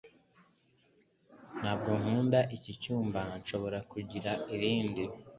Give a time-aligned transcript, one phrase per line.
[1.59, 3.21] Ntabwo nkunda iki cyumba.
[3.39, 5.03] Nshobora kugira irindi?